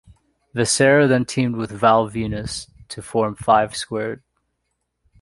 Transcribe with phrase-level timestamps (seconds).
[0.55, 4.23] Viscera then teamed with Val Venis to form five-Squared.